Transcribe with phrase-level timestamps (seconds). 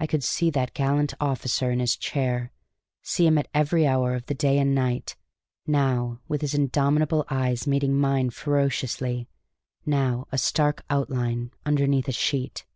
[0.00, 2.50] I could see that gallant officer in his chair,
[3.00, 5.14] see him at every hour of the day and night,
[5.68, 9.28] now with his indomitable eyes meeting mine ferociously,
[9.86, 12.66] now a stark outline underneath a sheet.